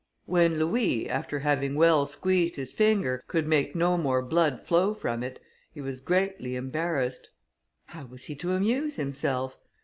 [0.25, 5.21] When Louis, after having well squeezed his finger, could make no more blood flow from
[5.21, 5.39] it,
[5.75, 7.29] he was greatly embarrassed.
[7.85, 9.57] How was he to amuse himself?